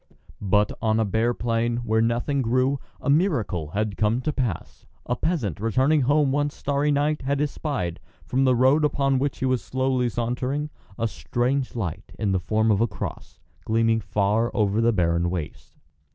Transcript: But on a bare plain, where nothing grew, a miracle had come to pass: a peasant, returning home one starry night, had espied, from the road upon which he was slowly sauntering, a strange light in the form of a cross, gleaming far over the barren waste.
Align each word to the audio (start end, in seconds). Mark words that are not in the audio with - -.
But 0.41 0.71
on 0.81 0.99
a 0.99 1.05
bare 1.05 1.35
plain, 1.35 1.77
where 1.77 2.01
nothing 2.01 2.41
grew, 2.41 2.79
a 2.99 3.07
miracle 3.07 3.67
had 3.67 3.97
come 3.97 4.19
to 4.21 4.33
pass: 4.33 4.87
a 5.05 5.15
peasant, 5.15 5.59
returning 5.59 6.01
home 6.01 6.31
one 6.31 6.49
starry 6.49 6.89
night, 6.89 7.21
had 7.21 7.39
espied, 7.39 7.99
from 8.25 8.43
the 8.43 8.55
road 8.55 8.83
upon 8.83 9.19
which 9.19 9.37
he 9.37 9.45
was 9.45 9.63
slowly 9.63 10.09
sauntering, 10.09 10.71
a 10.97 11.07
strange 11.07 11.75
light 11.75 12.13
in 12.17 12.31
the 12.31 12.39
form 12.39 12.71
of 12.71 12.81
a 12.81 12.87
cross, 12.87 13.39
gleaming 13.63 13.99
far 14.01 14.49
over 14.55 14.81
the 14.81 14.91
barren 14.91 15.29
waste. 15.29 15.77